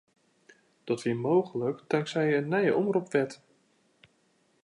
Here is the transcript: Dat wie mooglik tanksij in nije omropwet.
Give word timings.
Dat 0.87 1.01
wie 1.05 1.15
mooglik 1.25 1.77
tanksij 1.89 2.29
in 2.37 2.47
nije 2.53 2.71
omropwet. 2.81 3.33